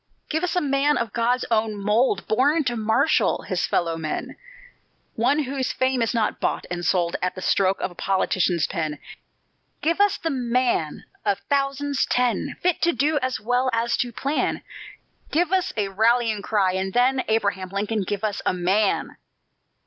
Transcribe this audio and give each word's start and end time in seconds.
"Give 0.29 0.43
us 0.43 0.55
a 0.55 0.61
man 0.61 0.97
of 0.97 1.13
God's 1.13 1.45
own 1.51 1.77
mould, 1.79 2.27
Born 2.27 2.63
to 2.63 2.75
marshal 2.75 3.43
his 3.43 3.67
fellow 3.67 3.97
men; 3.97 4.35
One 5.13 5.43
whose 5.43 5.71
fame 5.73 6.01
is 6.01 6.11
not 6.11 6.39
bought 6.39 6.65
and 6.71 6.83
sold 6.83 7.17
At 7.21 7.35
the 7.35 7.41
stroke 7.43 7.79
of 7.79 7.91
a 7.91 7.93
politician's 7.93 8.65
pen; 8.65 8.97
Give 9.83 10.01
us 10.01 10.17
the 10.17 10.31
man 10.31 11.03
of 11.23 11.37
thousands 11.51 12.07
ten, 12.07 12.57
Fit 12.63 12.81
to 12.81 12.93
do 12.93 13.19
as 13.21 13.39
well 13.39 13.69
as 13.73 13.95
to 13.97 14.11
plan; 14.11 14.63
Give 15.29 15.51
us 15.51 15.71
a 15.77 15.89
rallying 15.89 16.41
cry, 16.41 16.73
and 16.73 16.93
then, 16.93 17.23
Abraham 17.27 17.69
Lincoln, 17.69 18.01
give 18.01 18.23
us 18.23 18.41
a 18.43 18.53
MAN! 18.55 19.17